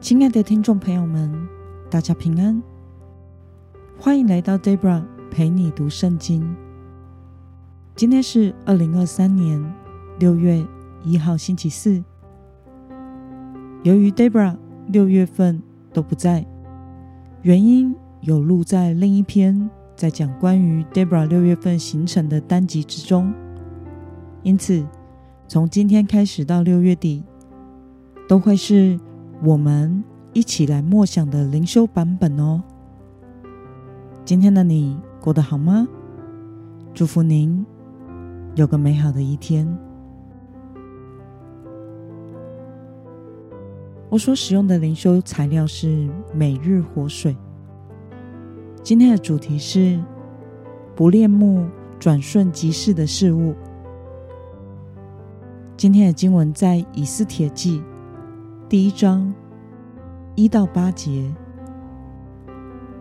[0.00, 1.30] 亲爱的听众朋友们，
[1.90, 2.60] 大家平安，
[3.98, 6.56] 欢迎来到 Debra 陪你读圣经。
[7.94, 9.62] 今天是二零二三年
[10.18, 10.66] 六月
[11.04, 12.02] 一号星期四。
[13.82, 15.62] 由于 Debra 六月份
[15.92, 16.46] 都不在，
[17.42, 23.30] 原因有录在另一篇在讲关于 Debra 六月份行程的单集之中，
[24.42, 24.82] 因此
[25.46, 27.22] 从今天开始到六月底，
[28.26, 28.98] 都会是
[29.42, 30.04] 我们
[30.34, 32.62] 一起来默想的灵修版本哦。
[34.22, 35.88] 今天的你过得好吗？
[36.92, 37.64] 祝福您
[38.54, 39.66] 有个美好的一天。
[44.10, 47.34] 我所使用的灵修材料是每日活水。
[48.82, 49.98] 今天的主题是
[50.94, 51.66] 不恋慕
[51.98, 53.54] 转瞬即逝的事物。
[55.78, 57.82] 今天的经文在以斯帖记。
[58.70, 59.34] 第一章
[60.36, 61.28] 一到八节，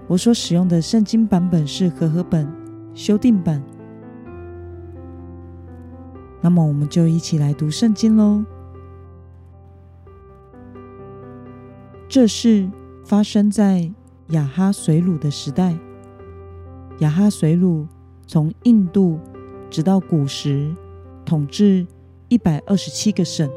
[0.07, 2.51] 我所使用的圣经版本是和合本
[2.95, 3.61] 修订版。
[6.41, 8.43] 那么，我们就一起来读圣经喽。
[12.07, 12.67] 这事
[13.05, 13.91] 发生在
[14.29, 15.77] 亚哈随鲁的时代。
[16.97, 17.87] 亚哈随鲁
[18.25, 19.19] 从印度
[19.69, 20.75] 直到古时，
[21.23, 21.85] 统治
[22.27, 23.47] 一百二十七个省。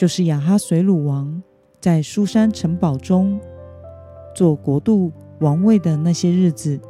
[0.00, 1.42] 就是亚哈随鲁王
[1.78, 3.38] 在苏珊城堡中
[4.34, 6.80] 做国度王位的那些日子，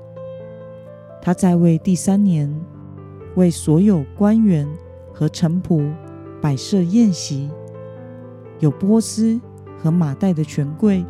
[1.20, 2.48] 他在位第三年，
[3.34, 4.64] 为所有官员
[5.12, 5.92] 和臣仆
[6.40, 7.50] 摆设宴席，
[8.60, 9.40] 有波斯
[9.76, 11.04] 和马代的权贵、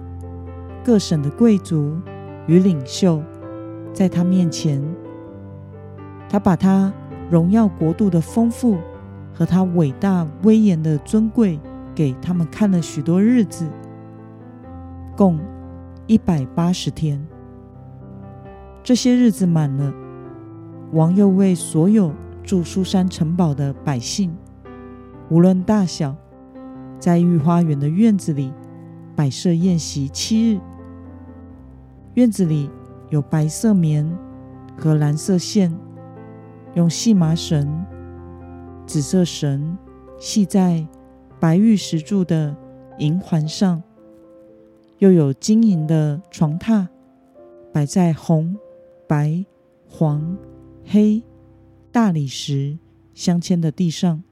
[0.82, 1.98] 各省的贵族
[2.46, 3.22] 与领袖
[3.92, 4.82] 在他面前，
[6.30, 6.90] 他把他
[7.30, 8.78] 荣耀国度的丰富
[9.34, 11.60] 和他伟大威严的尊贵。
[11.94, 13.69] 给他们看了许多日子，
[15.16, 15.38] 共
[16.06, 17.20] 一百八十天。
[18.83, 19.92] 这些日子满了，
[20.92, 22.12] 王又为所有
[22.42, 24.34] 住书珊城堡的百姓，
[25.28, 26.17] 无论大小，
[26.98, 28.52] 在御花园的院子里
[29.14, 30.61] 摆设宴席七日。
[32.14, 32.70] 院子里
[33.11, 34.11] 有白色棉
[34.78, 35.72] 和蓝色线，
[36.74, 37.84] 用细麻绳、
[38.86, 39.77] 紫色绳
[40.18, 40.86] 系在。
[41.40, 42.55] 白玉石柱的
[42.98, 43.83] 银环上，
[44.98, 46.86] 又有金银的床榻，
[47.73, 48.55] 摆在红、
[49.08, 49.46] 白、
[49.89, 50.36] 黄、
[50.84, 51.23] 黑
[51.90, 52.78] 大理石
[53.14, 54.23] 镶嵌的地上，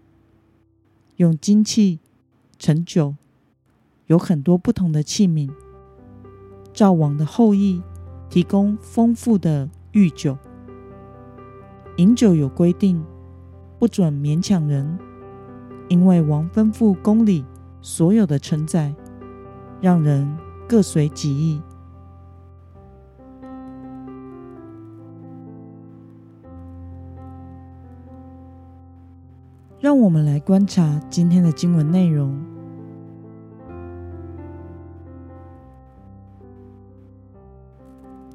[1.17, 2.01] 用金器
[2.59, 3.15] 盛酒，
[4.09, 5.51] 有很多不同的器皿。
[6.75, 7.83] 赵王的后裔
[8.29, 10.37] 提供丰富的御酒，
[11.97, 13.03] 饮酒有规定，
[13.79, 15.08] 不准勉强人。
[15.89, 17.45] 因为王吩咐宫里
[17.81, 18.95] 所有的承载，
[19.81, 20.37] 让人
[20.69, 21.61] 各随己意。
[29.81, 32.37] 让我们来观察今天的经文内容。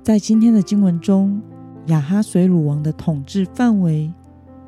[0.01, 1.41] 在今天的经文中，
[1.87, 4.11] 亚哈随鲁王的统治范围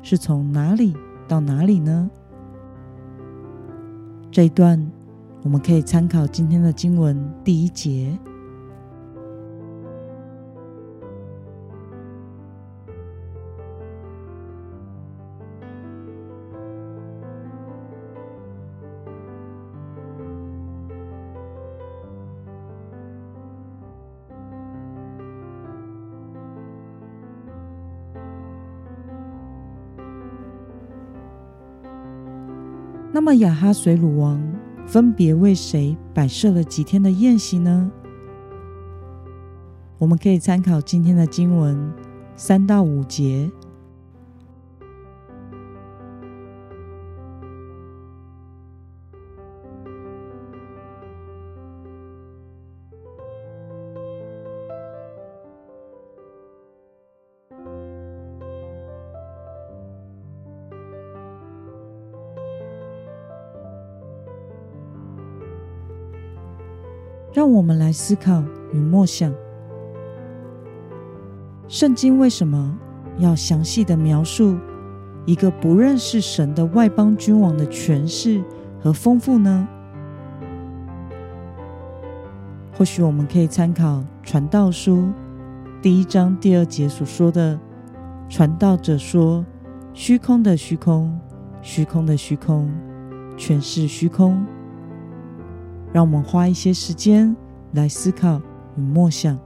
[0.02, 0.94] 是从哪里
[1.26, 2.10] 到哪里呢？
[4.36, 4.78] 这一段
[5.44, 8.14] 我们可以参考今天的经文第一节。
[33.16, 34.38] 那么雅哈随鲁王
[34.86, 37.90] 分别为谁摆设了几天的宴席呢？
[39.96, 41.90] 我们可以参考今天的经文
[42.36, 43.50] 三到五节。
[67.36, 68.42] 让我们来思考
[68.72, 69.30] 与默想，
[71.68, 72.78] 圣经为什么
[73.18, 74.56] 要详细的描述
[75.26, 78.42] 一个不认识神的外邦君王的权势
[78.80, 79.68] 和丰富呢？
[82.72, 84.96] 或许我们可以参考《传道书》
[85.82, 87.60] 第一章第二节所说的
[88.30, 89.44] ：“传道者说，
[89.92, 91.20] 虚空的虚空，
[91.60, 92.72] 虚空的虚空，
[93.36, 94.42] 全是虚空。”
[95.96, 97.34] 让我们花一些时间
[97.72, 98.38] 来思考
[98.76, 99.45] 与默想。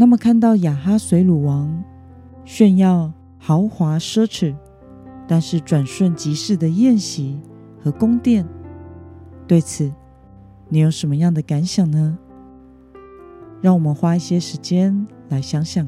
[0.00, 1.84] 那么，看到雅哈随鲁王
[2.46, 4.56] 炫耀豪华奢侈，
[5.28, 7.38] 但是转瞬即逝的宴席
[7.84, 8.48] 和宫殿，
[9.46, 9.92] 对此
[10.70, 12.16] 你有什么样的感想呢？
[13.60, 15.86] 让我们花一些时间来想想。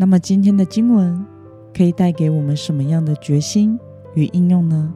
[0.00, 1.26] 那么今天的经文
[1.76, 3.78] 可以带给我们什么样的决心
[4.14, 4.94] 与应用呢？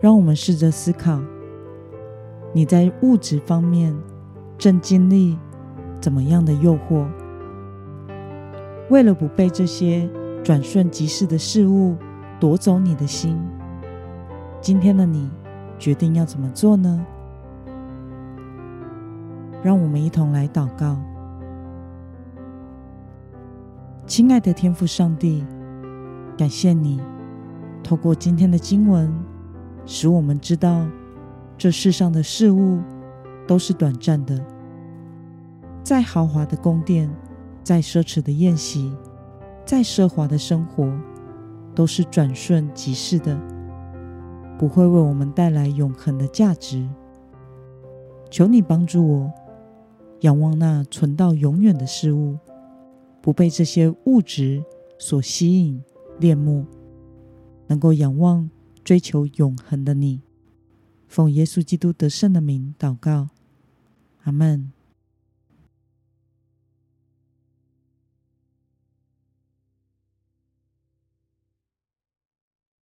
[0.00, 1.20] 让我们试着思考：
[2.52, 3.92] 你在物质方面
[4.56, 5.36] 正经历
[6.00, 7.04] 怎么样的诱惑？
[8.90, 10.08] 为了不被这些
[10.44, 11.96] 转瞬即逝的事物
[12.38, 13.36] 夺走你的心，
[14.60, 15.28] 今天的你
[15.80, 17.04] 决定要怎么做呢？
[19.64, 20.96] 让我们一同来祷告。
[24.06, 25.42] 亲爱的天父上帝，
[26.36, 27.00] 感谢你
[27.82, 29.10] 透过今天的经文，
[29.86, 30.86] 使我们知道
[31.56, 32.80] 这世上的事物
[33.46, 34.38] 都是短暂的。
[35.82, 37.10] 再豪华的宫殿，
[37.62, 38.92] 再奢侈的宴席，
[39.64, 40.92] 再奢华的生活，
[41.74, 43.34] 都是转瞬即逝的，
[44.58, 46.86] 不会为我们带来永恒的价值。
[48.30, 49.32] 求你帮助我，
[50.20, 52.36] 仰望那存到永远的事物。
[53.24, 54.62] 不被这些物质
[54.98, 55.82] 所吸引、
[56.20, 56.66] 恋慕，
[57.68, 58.50] 能够仰望、
[58.84, 60.20] 追求永恒的你。
[61.08, 63.30] 奉耶稣基督得胜的名祷告，
[64.24, 64.70] 阿门。